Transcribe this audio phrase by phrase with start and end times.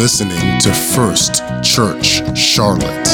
[0.00, 3.06] listening to First Church Charlotte.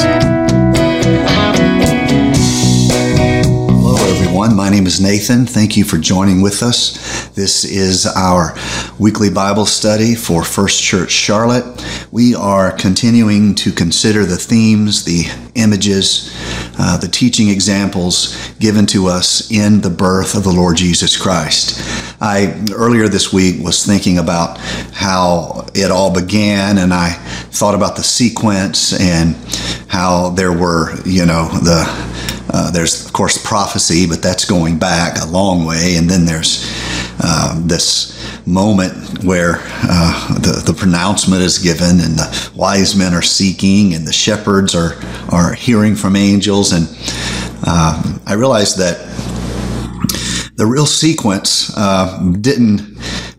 [3.73, 4.55] Hello, everyone.
[4.55, 5.45] My name is Nathan.
[5.45, 7.27] Thank you for joining with us.
[7.31, 8.55] This is our
[8.97, 11.65] weekly Bible study for First Church Charlotte.
[12.09, 15.25] We are continuing to consider the themes, the
[15.55, 16.33] images,
[16.79, 22.06] uh, the teaching examples given to us in the birth of the Lord Jesus Christ.
[22.19, 24.57] I earlier this week was thinking about
[24.91, 27.11] how it all began, and I
[27.51, 29.35] thought about the sequence and
[29.87, 31.83] how there were, you know, the
[32.49, 36.65] uh, there's of course prophecy, but that's going back a long way, and then there's
[37.19, 43.21] uh, this moment where uh, the, the pronouncement is given and the wise men are
[43.21, 44.93] seeking and the shepherds are,
[45.29, 46.71] are hearing from angels.
[46.71, 46.87] And
[47.63, 48.97] uh, I realized that
[50.57, 52.81] the real sequence uh, didn't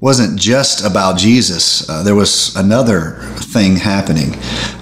[0.00, 1.88] wasn't just about Jesus.
[1.90, 3.18] Uh, there was another
[3.52, 4.34] thing happening.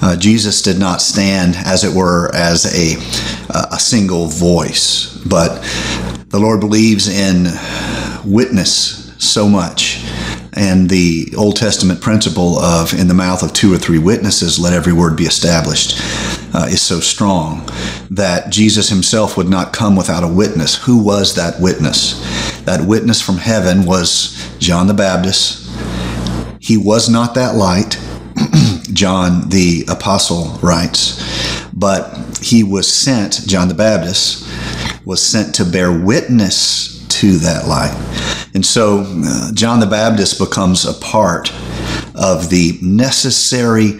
[0.02, 2.96] Uh, Jesus did not stand, as it were, as a
[3.72, 5.62] a single voice, but
[6.28, 7.46] the Lord believes in
[8.24, 10.04] witness so much.
[10.52, 14.72] And the Old Testament principle of in the mouth of two or three witnesses, let
[14.72, 16.00] every word be established,
[16.54, 17.68] uh, is so strong
[18.10, 20.76] that Jesus himself would not come without a witness.
[20.84, 22.20] Who was that witness?
[22.64, 25.70] That witness from heaven was John the Baptist.
[26.60, 27.98] He was not that light,
[28.92, 31.22] John the Apostle writes,
[31.72, 34.48] but he was sent, John the Baptist,
[35.04, 37.94] was sent to bear witness to that light.
[38.54, 41.52] And so uh, John the Baptist becomes a part
[42.16, 43.98] of the necessary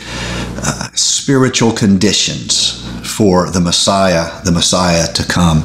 [0.62, 2.82] uh, spiritual conditions
[3.16, 5.64] for the Messiah, the Messiah to come.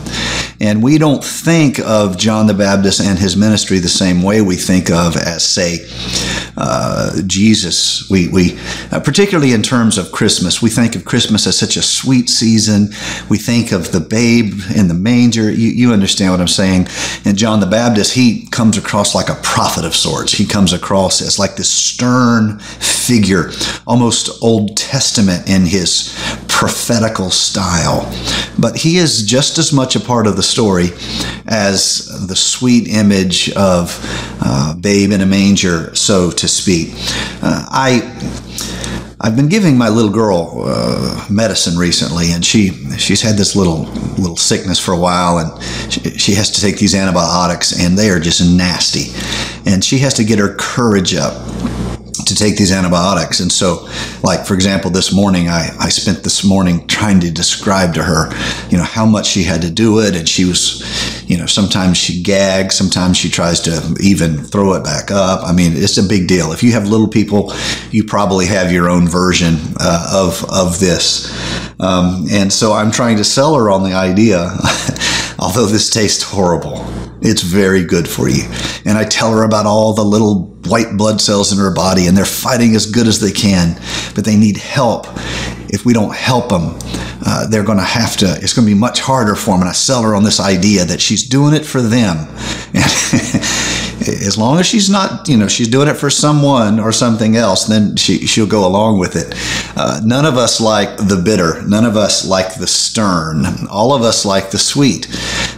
[0.61, 4.55] And we don't think of John the Baptist and his ministry the same way we
[4.55, 5.79] think of as, say,
[6.55, 8.07] uh, Jesus.
[8.11, 8.59] We, we
[8.91, 12.89] uh, particularly in terms of Christmas, we think of Christmas as such a sweet season.
[13.27, 15.49] We think of the babe in the manger.
[15.49, 16.87] You, you understand what I'm saying?
[17.25, 20.31] And John the Baptist, he comes across like a prophet of sorts.
[20.31, 23.51] He comes across as like this stern figure,
[23.87, 26.13] almost Old Testament in his
[26.61, 28.07] prophetical style.
[28.59, 30.89] But he is just as much a part of the story
[31.47, 33.97] as the sweet image of
[34.41, 36.93] uh, babe in a manger, so to speak.
[37.41, 38.47] Uh, I.
[39.23, 43.83] I've been giving my little girl uh, medicine recently, and she she's had this little
[44.17, 48.09] little sickness for a while, and she, she, has to take these antibiotics, and they
[48.09, 49.13] are just nasty,
[49.69, 51.35] and she has to get her courage up
[52.31, 53.39] to take these antibiotics.
[53.39, 53.87] And so,
[54.23, 58.31] like, for example, this morning, I, I spent this morning trying to describe to her,
[58.69, 60.15] you know, how much she had to do it.
[60.15, 60.81] And she was,
[61.29, 65.41] you know, sometimes she gags, sometimes she tries to even throw it back up.
[65.43, 66.51] I mean, it's a big deal.
[66.51, 67.53] If you have little people,
[67.91, 71.29] you probably have your own version uh, of, of this.
[71.79, 74.49] Um, and so I'm trying to sell her on the idea,
[75.39, 76.87] although this tastes horrible
[77.21, 78.43] it's very good for you.
[78.85, 82.17] And I tell her about all the little white blood cells in her body, and
[82.17, 83.79] they're fighting as good as they can,
[84.15, 85.05] but they need help.
[85.73, 86.77] If we don't help them,
[87.25, 89.61] uh, they're going to have to, it's going to be much harder for them.
[89.61, 92.27] And I sell her on this idea that she's doing it for them.
[94.01, 97.65] as long as she's not, you know, she's doing it for someone or something else,
[97.65, 99.33] then she, she'll go along with it.
[99.77, 101.61] Uh, none of us like the bitter.
[101.67, 103.45] None of us like the stern.
[103.69, 105.07] All of us like the sweet.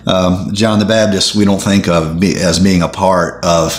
[0.06, 3.72] Um, John the Baptist, we don't think of as being a part of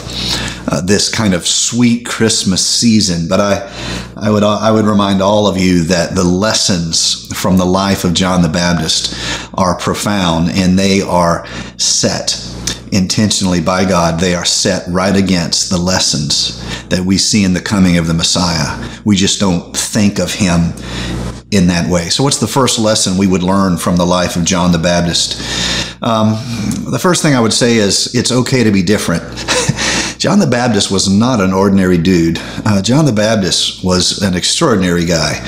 [0.68, 5.46] uh, this kind of sweet Christmas season, but I, I would, I would remind all
[5.46, 9.14] of you that the lessons from the life of John the Baptist
[9.54, 11.46] are profound and they are
[11.78, 12.40] set
[12.92, 17.60] intentionally by God, they are set right against the lessons that we see in the
[17.60, 19.00] coming of the Messiah.
[19.04, 20.72] We just don't think of him
[21.50, 22.08] in that way.
[22.08, 25.40] So, what's the first lesson we would learn from the life of John the Baptist?
[26.02, 26.34] Um,
[26.90, 29.22] the first thing I would say is it's okay to be different.
[30.24, 32.38] John the Baptist was not an ordinary dude.
[32.64, 35.46] Uh, John the Baptist was an extraordinary guy.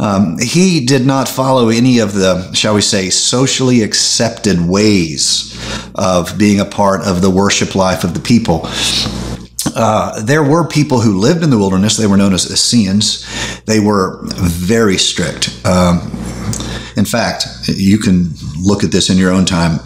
[0.00, 5.56] Um, he did not follow any of the, shall we say, socially accepted ways
[5.94, 8.62] of being a part of the worship life of the people.
[9.76, 11.96] Uh, there were people who lived in the wilderness.
[11.96, 13.24] They were known as Essenes.
[13.66, 15.64] They were very strict.
[15.64, 16.10] Um,
[16.98, 19.78] in fact, you can look at this in your own time.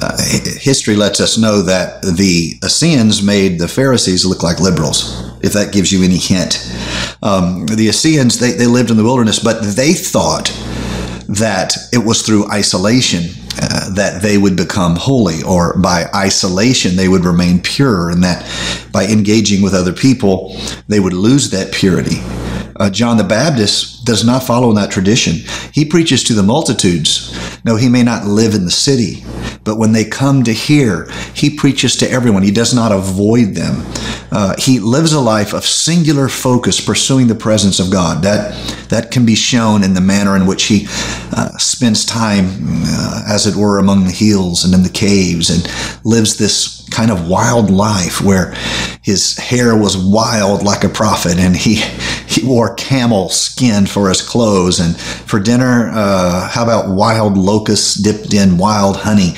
[0.00, 0.16] Uh,
[0.60, 5.72] history lets us know that the Essenes made the Pharisees look like liberals, if that
[5.72, 6.64] gives you any hint.
[7.22, 10.46] Um, the Essenes, they, they lived in the wilderness, but they thought
[11.28, 13.24] that it was through isolation
[13.60, 18.44] uh, that they would become holy, or by isolation they would remain pure, and that
[18.92, 20.56] by engaging with other people
[20.88, 22.18] they would lose that purity.
[22.76, 25.34] Uh, John the Baptist does not follow in that tradition.
[25.72, 27.38] He preaches to the multitudes.
[27.64, 29.24] No, he may not live in the city,
[29.64, 32.42] but when they come to hear, he preaches to everyone.
[32.42, 33.82] He does not avoid them.
[34.30, 38.22] Uh, he lives a life of singular focus, pursuing the presence of God.
[38.22, 38.54] That
[38.88, 40.86] that can be shown in the manner in which he
[41.32, 42.46] uh, spends time,
[42.84, 45.66] uh, as it were, among the hills and in the caves, and
[46.04, 48.54] lives this kind of wild life where
[49.02, 51.74] his hair was wild like a prophet, and he
[52.26, 57.94] he wore camel skin for his clothes, and for dinner, uh, how about wild locusts
[57.94, 59.34] dipped in wild honey?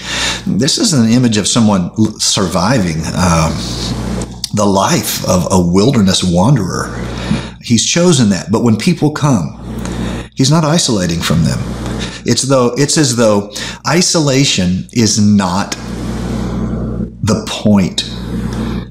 [0.46, 2.98] This is an image of someone surviving.
[3.16, 3.52] Um,
[4.54, 6.88] the life of a wilderness wanderer.
[7.60, 8.50] He's chosen that.
[8.50, 9.60] But when people come,
[10.34, 11.58] he's not isolating from them.
[12.24, 13.52] It's though it's as though
[13.86, 15.76] isolation is not
[17.26, 18.08] the point.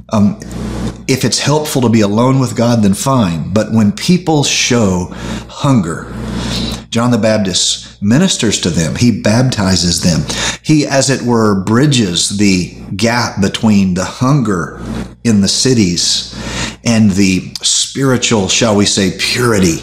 [0.10, 0.40] Um,
[1.08, 3.54] if it's helpful to be alone with God, then fine.
[3.54, 5.08] But when people show
[5.48, 6.12] hunger,
[6.90, 8.96] John the Baptist ministers to them.
[8.96, 10.22] He baptizes them.
[10.62, 14.82] He, as it were, bridges the gap between the hunger
[15.24, 16.34] in the cities
[16.84, 19.78] and the spiritual, shall we say, purity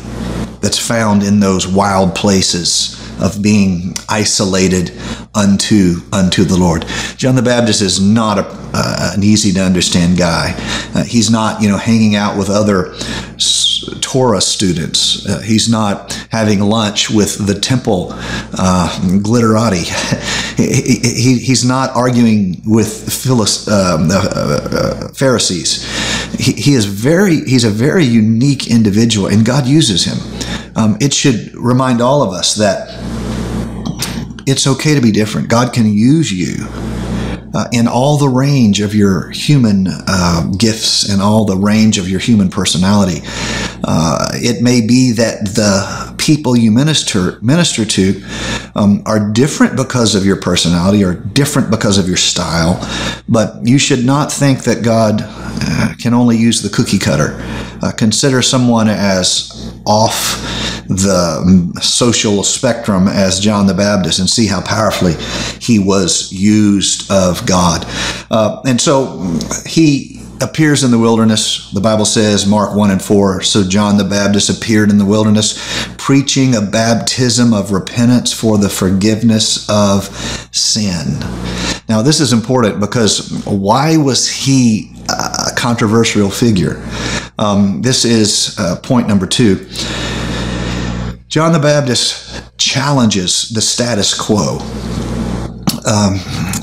[0.61, 4.93] that's found in those wild places of being isolated
[5.35, 6.85] unto unto the Lord.
[7.17, 10.55] John the Baptist is not a, uh, an easy to understand guy.
[10.95, 12.95] Uh, he's not, you know, hanging out with other
[14.01, 15.27] Torah students.
[15.27, 18.89] Uh, he's not having lunch with the temple uh,
[19.23, 19.85] glitterati.
[20.57, 25.85] he, he, he's not arguing with Phyllis, um, uh, uh, Pharisees.
[26.39, 30.19] He, he, is very, he's a very unique individual, and God uses him.
[30.77, 32.89] Um, it should remind all of us that
[34.47, 35.49] it's okay to be different.
[35.49, 36.67] God can use you
[37.55, 42.09] uh, in all the range of your human uh, gifts and all the range of
[42.09, 43.21] your human personality.
[43.85, 48.23] Uh, it may be that the people you minister minister to
[48.77, 52.79] um, are different because of your personality or different because of your style,
[53.29, 57.37] but you should not think that God uh, can only use the cookie cutter.
[57.83, 60.41] Uh, consider someone as off
[60.89, 65.15] the social spectrum as John the Baptist and see how powerfully
[65.61, 67.85] he was used of God.
[68.31, 71.71] Uh, and so he appears in the wilderness.
[71.71, 73.43] The Bible says, Mark 1 and 4.
[73.43, 78.69] So John the Baptist appeared in the wilderness, preaching a baptism of repentance for the
[78.69, 80.05] forgiveness of
[80.53, 81.19] sin.
[81.89, 86.83] Now, this is important because why was he a controversial figure?
[87.43, 89.57] Um, this is uh, point number two.
[91.27, 94.59] John the Baptist challenges the status quo.
[95.85, 96.21] Um,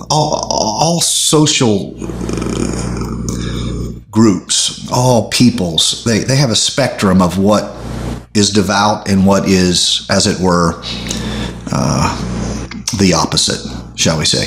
[0.10, 7.76] all, all, social uh, groups, all peoples, they, they have a spectrum of what
[8.34, 10.82] is devout and what is, as it were,
[11.74, 12.16] uh,
[13.00, 13.60] the opposite,
[14.00, 14.46] shall we say.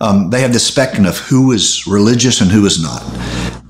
[0.00, 3.02] Um, they have this spectrum of who is religious and who is not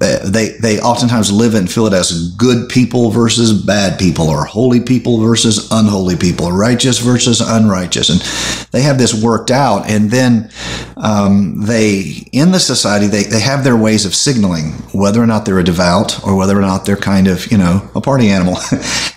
[0.02, 4.80] they they oftentimes live and feel it as good people versus bad people or holy
[4.80, 8.08] people versus unholy people righteous versus unrighteous.
[8.08, 8.20] And
[8.72, 10.50] they have this worked out and then
[10.96, 15.44] um, they in the society they, they have their ways of signaling whether or not
[15.44, 18.56] they're a devout or whether or not they're kind of you know a party animal.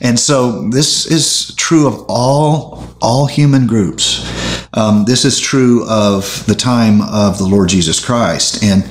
[0.02, 4.26] And so this is true of all all human groups
[4.76, 8.62] um, this is true of the time of the Lord Jesus Christ.
[8.62, 8.84] And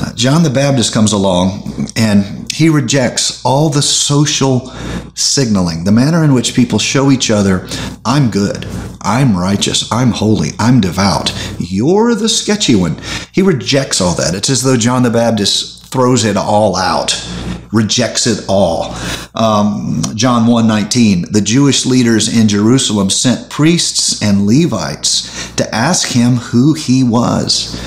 [0.00, 4.70] uh, John the Baptist comes along and he rejects all the social
[5.14, 7.68] signaling, the manner in which people show each other,
[8.06, 8.66] I'm good,
[9.02, 11.30] I'm righteous, I'm holy, I'm devout.
[11.58, 12.98] You're the sketchy one.
[13.30, 14.34] He rejects all that.
[14.34, 17.14] It's as though John the Baptist throws it all out
[17.72, 18.94] rejects it all.
[19.34, 26.36] Um, John 1:19, the Jewish leaders in Jerusalem sent priests and Levites to ask him
[26.36, 27.78] who he was.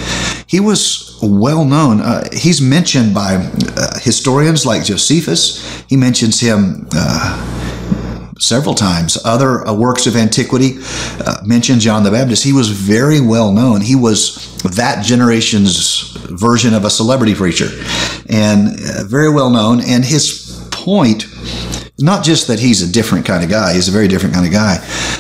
[0.46, 2.02] He was well known.
[2.02, 3.36] Uh, he's mentioned by
[3.78, 5.64] uh, historians like Josephus.
[5.88, 6.88] He mentions him.
[6.94, 7.51] Uh,
[8.42, 9.18] several times.
[9.24, 10.80] Other uh, works of antiquity
[11.26, 12.44] uh, mention John the Baptist.
[12.44, 13.82] He was very well known.
[13.82, 17.68] He was that generation's version of a celebrity preacher
[18.30, 19.82] and uh, very well known.
[19.82, 21.28] And his point,
[22.00, 24.52] not just that he's a different kind of guy, he's a very different kind of
[24.52, 24.78] guy,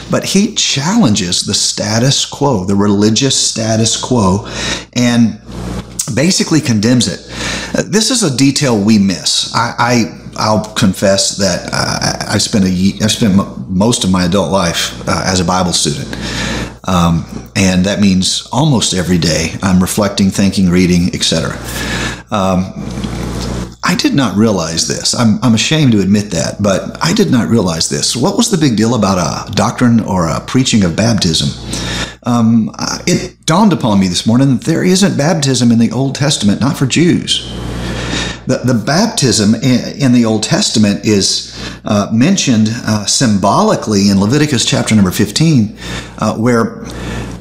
[0.10, 4.48] but he challenges the status quo, the religious status quo,
[4.94, 5.40] and
[6.16, 7.20] basically condemns it.
[7.78, 9.54] Uh, this is a detail we miss.
[9.54, 13.36] I, I I'll confess that uh, I've spent a I've spent
[13.70, 16.16] most of my adult life uh, as a Bible student,
[16.88, 21.52] um, and that means almost every day I'm reflecting, thinking, reading, etc.
[22.32, 22.74] Um,
[23.84, 25.14] I I did not realize this.
[25.14, 28.16] I'm, I'm ashamed to admit that, but I did not realize this.
[28.16, 31.50] What was the big deal about a doctrine or a preaching of baptism?
[32.24, 32.74] Um,
[33.06, 36.78] it dawned upon me this morning that there isn't baptism in the Old Testament, not
[36.78, 37.52] for Jews.
[38.52, 44.94] The, the baptism in the Old Testament is uh, mentioned uh, symbolically in Leviticus chapter
[44.94, 45.78] number 15,
[46.18, 46.84] uh, where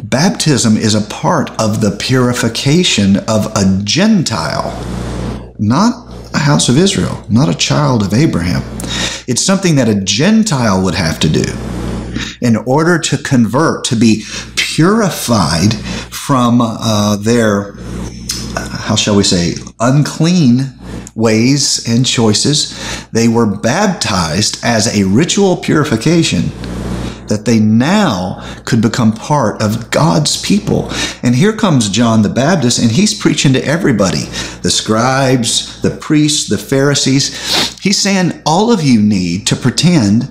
[0.05, 4.71] baptism is a part of the purification of a Gentile,
[5.59, 8.63] not a house of Israel, not a child of Abraham.
[9.27, 11.43] It's something that a Gentile would have to do
[12.41, 14.23] in order to convert, to be
[14.55, 15.75] purified
[16.13, 17.75] from uh, their,
[18.55, 20.77] uh, how shall we say, unclean
[21.15, 23.09] ways and choices.
[23.11, 26.51] They were baptized as a ritual purification
[27.31, 30.91] that they now could become part of God's people.
[31.23, 34.25] And here comes John the Baptist, and he's preaching to everybody
[34.63, 37.79] the scribes, the priests, the Pharisees.
[37.79, 40.29] He's saying, All of you need to pretend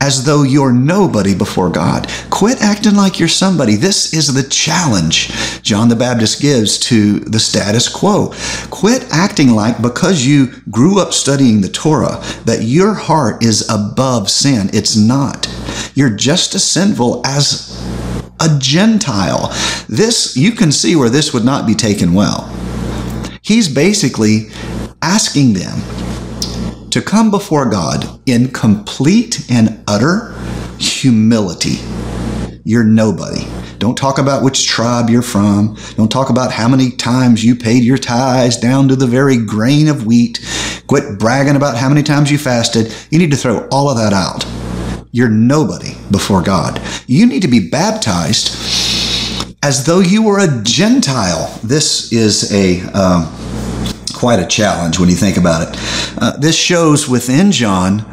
[0.00, 2.08] as though you're nobody before God.
[2.30, 3.76] Quit acting like you're somebody.
[3.76, 5.30] This is the challenge
[5.62, 8.32] John the Baptist gives to the status quo.
[8.70, 14.30] Quit acting like because you grew up studying the Torah that your heart is above
[14.30, 14.70] sin.
[14.72, 15.48] It's not.
[15.94, 17.74] You're just as sinful as
[18.40, 19.48] a Gentile.
[19.88, 22.52] This, you can see where this would not be taken well.
[23.42, 24.48] He's basically
[25.02, 26.05] asking them
[26.96, 30.34] to come before God in complete and utter
[30.78, 31.76] humility.
[32.64, 33.46] You're nobody.
[33.76, 35.76] Don't talk about which tribe you're from.
[35.96, 39.88] Don't talk about how many times you paid your tithes down to the very grain
[39.88, 40.40] of wheat.
[40.86, 42.90] Quit bragging about how many times you fasted.
[43.10, 44.46] You need to throw all of that out.
[45.12, 46.80] You're nobody before God.
[47.06, 48.56] You need to be baptized
[49.62, 51.60] as though you were a Gentile.
[51.62, 52.80] This is a.
[52.94, 53.45] Um,
[54.16, 56.18] quite a challenge when you think about it.
[56.18, 58.04] Uh, this shows within John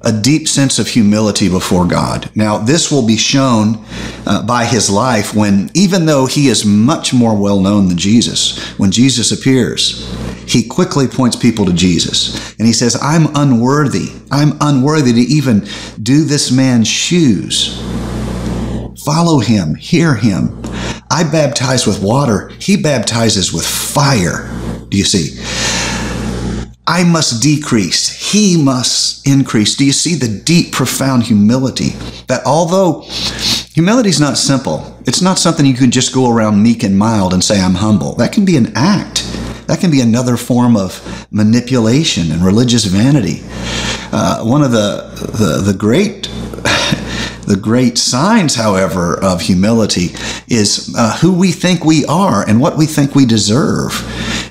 [0.00, 2.30] a deep sense of humility before God.
[2.34, 3.84] Now, this will be shown
[4.26, 8.58] uh, by his life when, even though he is much more well known than Jesus,
[8.78, 10.08] when Jesus appears,
[10.46, 12.54] he quickly points people to Jesus.
[12.58, 14.08] And he says, I'm unworthy.
[14.30, 15.66] I'm unworthy to even
[16.02, 17.80] do this man's shoes.
[19.04, 20.60] Follow him, hear him.
[21.10, 24.48] I baptize with water, he baptizes with fire.
[24.92, 25.42] Do you see?
[26.86, 29.74] I must decrease, he must increase.
[29.74, 31.90] Do you see the deep, profound humility
[32.26, 33.00] that although
[33.72, 37.32] humility is not simple, it's not something you can just go around meek and mild
[37.32, 38.14] and say, I'm humble.
[38.16, 39.22] That can be an act.
[39.66, 43.40] That can be another form of manipulation and religious vanity.
[44.12, 45.08] Uh, one of the,
[45.38, 46.28] the, the great
[47.46, 50.10] the great signs, however, of humility
[50.48, 53.92] is uh, who we think we are and what we think we deserve.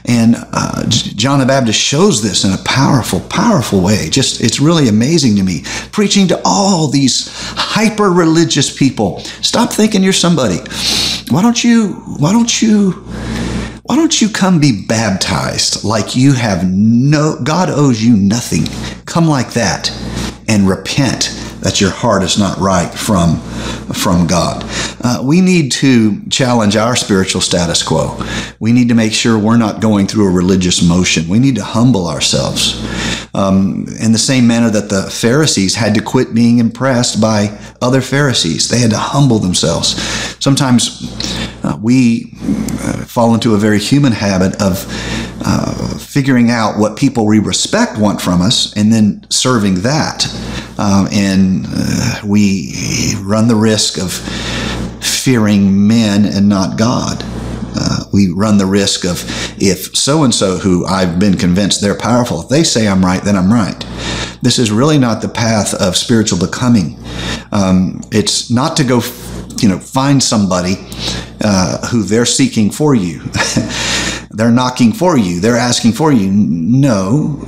[0.06, 4.10] And uh, John the Baptist shows this in a powerful, powerful way.
[4.10, 5.64] Just, it's really amazing to me.
[5.92, 9.20] Preaching to all these hyper religious people.
[9.42, 10.58] Stop thinking you're somebody.
[11.30, 12.92] Why don't you, why don't you,
[13.84, 18.66] why don't you come be baptized like you have no, God owes you nothing.
[19.06, 19.92] Come like that
[20.48, 23.38] and repent that your heart is not right from,
[23.94, 24.64] from God.
[25.04, 28.20] Uh, we need to challenge our spiritual status quo.
[28.60, 31.28] We need to make sure we're not going through a religious motion.
[31.30, 32.82] We need to humble ourselves.
[33.34, 38.02] Um, in the same manner that the Pharisees had to quit being impressed by other
[38.02, 39.96] Pharisees, they had to humble themselves.
[40.44, 41.08] Sometimes
[41.64, 42.34] uh, we
[42.82, 44.86] uh, fall into a very human habit of
[45.46, 50.26] uh, figuring out what people we respect want from us and then serving that
[50.82, 52.74] um, and uh, we
[53.22, 54.12] run the risk of
[55.04, 57.24] fearing men and not God.
[57.74, 59.24] Uh, we run the risk of
[59.62, 63.24] if so and so, who I've been convinced they're powerful, if they say I'm right,
[63.24, 63.80] then I'm right.
[64.42, 66.98] This is really not the path of spiritual becoming.
[67.52, 69.02] Um, it's not to go,
[69.58, 70.78] you know, find somebody
[71.42, 73.22] uh, who they're seeking for you.
[74.34, 76.32] they're knocking for you, they're asking for you.
[76.32, 77.44] No.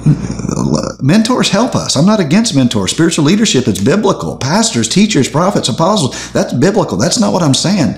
[1.02, 1.96] Mentors help us.
[1.96, 2.92] I'm not against mentors.
[2.92, 4.38] Spiritual leadership is biblical.
[4.38, 6.98] Pastors, teachers, prophets, apostles, that's biblical.
[6.98, 7.96] That's not what I'm saying.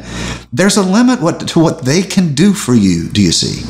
[0.51, 3.63] There's a limit what, to what they can do for you, do you see?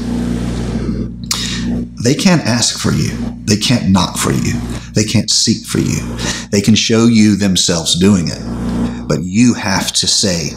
[2.03, 3.17] They can't ask for you.
[3.45, 4.59] They can't knock for you.
[4.93, 6.17] They can't seek for you.
[6.51, 9.07] They can show you themselves doing it.
[9.07, 10.51] But you have to say,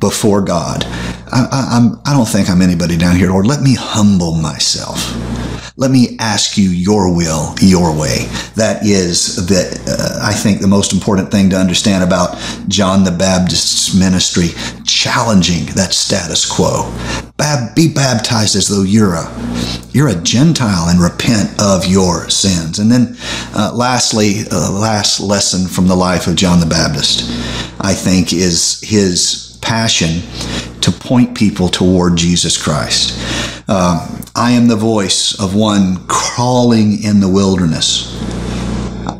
[0.00, 0.84] before God.
[1.30, 3.46] I, I, I'm, I don't think I'm anybody down here, Lord.
[3.46, 4.98] Let me humble myself.
[5.78, 8.26] let me ask you your will, your way.
[8.56, 12.36] That is the, uh, I think, the most important thing to understand about
[12.66, 14.48] John the Baptist's ministry,
[14.84, 16.92] challenging that status quo.
[17.36, 19.30] Bab- be baptized as though you're a,
[19.92, 22.80] you're a Gentile and repent of your sins.
[22.80, 23.16] And then,
[23.54, 27.22] uh, lastly, uh, last lesson from the life of John the Baptist,
[27.80, 30.22] I think, is his passion
[30.80, 33.18] to point people toward Jesus Christ.
[33.68, 38.14] Uh, I am the voice of one crawling in the wilderness.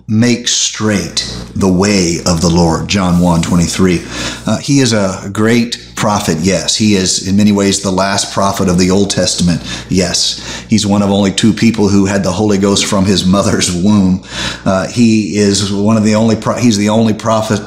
[0.06, 1.16] Make straight
[1.54, 2.88] the way of the Lord.
[2.88, 4.00] John 1 23.
[4.46, 6.76] Uh, he is a great prophet, yes.
[6.76, 10.64] He is, in many ways, the last prophet of the Old Testament, yes.
[10.70, 14.22] He's one of only two people who had the Holy Ghost from his mother's womb.
[14.64, 17.60] Uh, he is one of the only, pro- he's the only prophet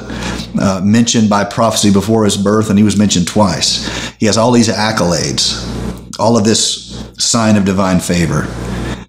[0.60, 4.10] uh, mentioned by prophecy before his birth, and he was mentioned twice.
[4.18, 8.46] He has all these accolades, all of this sign of divine favor.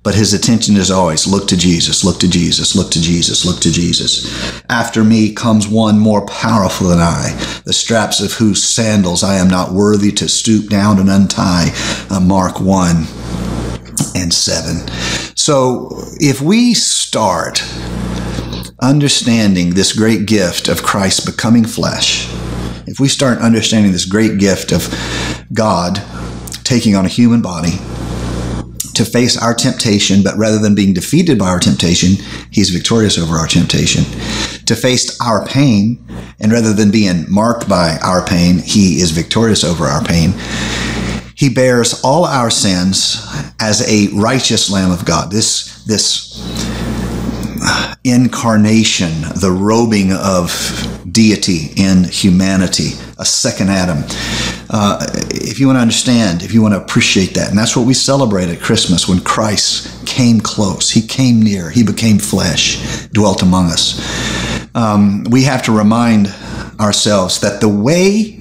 [0.03, 3.62] But his attention is always look to Jesus, look to Jesus, look to Jesus, look
[3.62, 4.62] to Jesus.
[4.69, 7.31] After me comes one more powerful than I,
[7.65, 11.69] the straps of whose sandals I am not worthy to stoop down and untie.
[12.09, 12.97] Uh, Mark 1
[14.15, 14.88] and 7.
[15.38, 17.63] So if we start
[18.83, 22.27] understanding this great gift of Christ becoming flesh,
[22.85, 24.93] if we start understanding this great gift of
[25.53, 26.01] God
[26.63, 27.79] taking on a human body,
[28.95, 33.35] to face our temptation, but rather than being defeated by our temptation, he's victorious over
[33.35, 34.03] our temptation.
[34.65, 36.05] To face our pain,
[36.39, 40.33] and rather than being marked by our pain, he is victorious over our pain.
[41.35, 43.25] He bears all our sins
[43.59, 45.31] as a righteous Lamb of God.
[45.31, 46.82] This, this
[48.03, 50.51] incarnation, the robing of
[51.12, 54.03] deity in humanity, a second Adam.
[54.70, 57.86] Uh, if you want to understand, if you want to appreciate that, and that's what
[57.86, 63.41] we celebrate at Christmas when Christ came close, He came near, He became flesh, dwelt
[63.41, 64.00] among us.
[64.75, 66.27] Um, we have to remind
[66.79, 68.39] ourselves that the way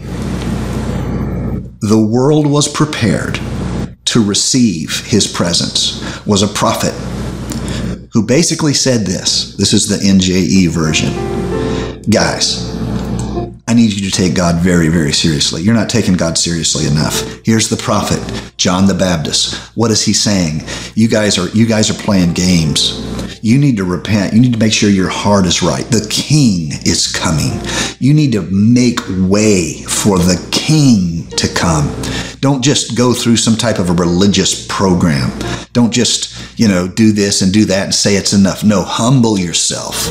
[1.81, 3.39] the world was prepared
[4.07, 6.95] to receive His presence was a prophet
[8.13, 9.57] who basically said this.
[9.57, 11.13] This is the NJE version.
[12.11, 12.71] Guys,
[13.69, 15.63] I need you to take God very, very seriously.
[15.63, 17.23] You're not taking God seriously enough.
[17.45, 18.21] Here's the prophet,
[18.59, 19.55] John the Baptist.
[19.77, 20.61] What is he saying?
[20.95, 23.01] You guys are you guys are playing games.
[23.45, 24.35] You need to repent.
[24.35, 25.85] You need to make sure your heart is right.
[25.87, 27.61] The king is coming.
[27.99, 31.93] You need to make way for the king to come.
[32.41, 35.37] Don't just go through some type of a religious program.
[35.73, 36.32] Don't just,
[36.63, 38.63] you know, do this and do that and say it's enough.
[38.63, 40.09] No, humble yourself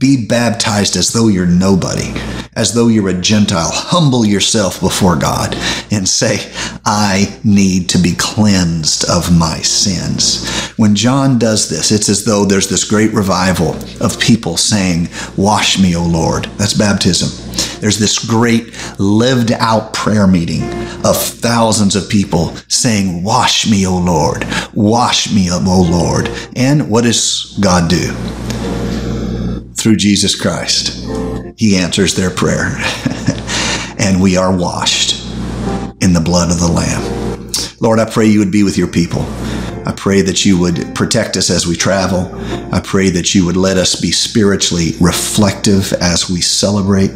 [0.00, 2.10] be baptized as though you're nobody,
[2.56, 3.70] as though you're a Gentile.
[3.70, 5.54] Humble yourself before God
[5.90, 6.50] and say,
[6.86, 10.48] I need to be cleansed of my sins.
[10.78, 15.78] When John does this, it's as though there's this great revival of people saying, Wash
[15.78, 16.46] me, O Lord.
[16.56, 17.49] That's baptism.
[17.80, 20.62] There's this great lived out prayer meeting
[21.04, 24.46] of thousands of people saying, Wash me, O Lord.
[24.74, 26.28] Wash me, up, O Lord.
[26.56, 28.14] And what does God do?
[29.80, 31.06] through Jesus Christ.
[31.56, 32.76] He answers their prayer.
[33.98, 35.24] and we are washed
[36.02, 37.50] in the blood of the Lamb.
[37.80, 39.22] Lord, I pray you would be with your people.
[39.86, 42.30] I pray that you would protect us as we travel.
[42.72, 47.10] I pray that you would let us be spiritually reflective as we celebrate,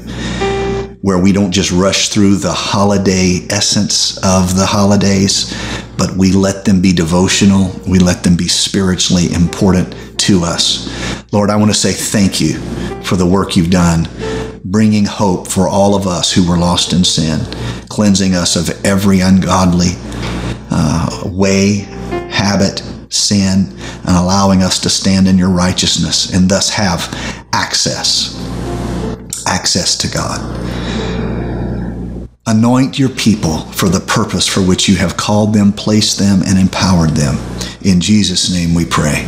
[1.05, 5.55] where we don't just rush through the holiday essence of the holidays,
[5.99, 7.79] but we let them be devotional.
[7.87, 10.89] We let them be spiritually important to us.
[11.31, 12.55] Lord, I want to say thank you
[13.03, 14.09] for the work you've done,
[14.65, 17.39] bringing hope for all of us who were lost in sin,
[17.91, 19.91] cleansing us of every ungodly
[20.71, 21.81] uh, way,
[22.31, 27.11] habit, sin, and allowing us to stand in your righteousness and thus have
[27.53, 28.41] access,
[29.47, 30.94] access to God.
[32.47, 36.59] Anoint your people for the purpose for which you have called them, placed them, and
[36.59, 37.37] empowered them.
[37.83, 39.27] In Jesus' name we pray.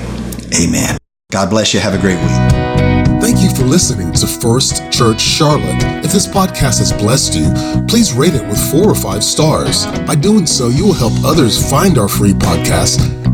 [0.54, 0.98] Amen.
[1.32, 1.80] God bless you.
[1.80, 3.22] Have a great week.
[3.22, 5.82] Thank you for listening to First Church Charlotte.
[6.04, 9.86] If this podcast has blessed you, please rate it with four or five stars.
[10.06, 13.25] By doing so, you will help others find our free podcast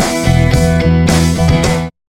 [0.00, 0.59] Bye.